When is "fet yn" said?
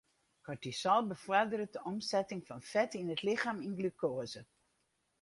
2.71-3.13